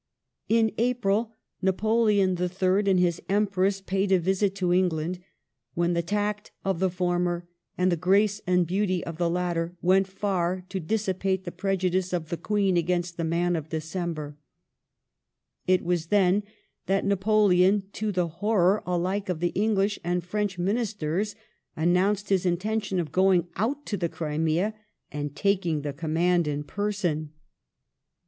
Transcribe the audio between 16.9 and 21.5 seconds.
Napoleon, to the horror alike of the English and French Ministers,